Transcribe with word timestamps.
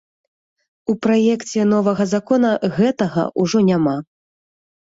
У 0.93 0.95
праекце 1.03 1.67
новага 1.73 2.03
закона 2.13 2.51
гэтага 2.79 3.29
ўжо 3.45 3.57
няма. 3.69 3.95